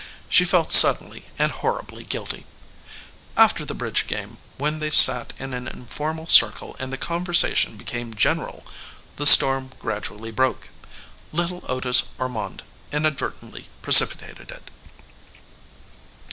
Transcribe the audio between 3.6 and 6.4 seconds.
the bridge game, when they sat in an informal